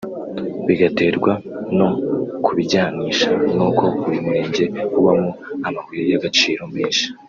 [0.67, 1.31] bigaterwa
[1.77, 1.89] no
[2.45, 4.63] kubijyanisha n’uko uyu murenge
[4.99, 5.31] ubamo
[5.67, 7.05] amabuye y’agaciro menshi